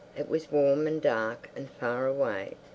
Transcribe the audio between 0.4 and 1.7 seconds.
warm and dark and